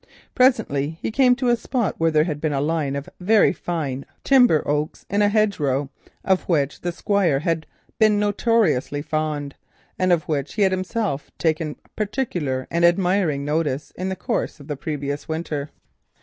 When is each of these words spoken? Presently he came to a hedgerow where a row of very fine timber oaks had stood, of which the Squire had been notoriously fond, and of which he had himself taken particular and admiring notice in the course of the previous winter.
Presently 0.33 0.97
he 0.99 1.11
came 1.11 1.35
to 1.35 1.49
a 1.49 1.49
hedgerow 1.51 1.93
where 1.99 2.09
a 2.09 2.23
row 2.25 2.97
of 2.99 3.09
very 3.19 3.53
fine 3.53 4.03
timber 4.23 4.67
oaks 4.67 5.05
had 5.11 5.53
stood, 5.53 5.89
of 6.25 6.41
which 6.49 6.81
the 6.81 6.91
Squire 6.91 7.41
had 7.41 7.67
been 7.99 8.17
notoriously 8.19 9.03
fond, 9.03 9.53
and 9.99 10.11
of 10.11 10.23
which 10.23 10.55
he 10.55 10.63
had 10.63 10.71
himself 10.71 11.29
taken 11.37 11.75
particular 11.95 12.65
and 12.71 12.83
admiring 12.83 13.45
notice 13.45 13.91
in 13.95 14.09
the 14.09 14.15
course 14.15 14.59
of 14.59 14.65
the 14.67 14.75
previous 14.75 15.27
winter. 15.29 15.69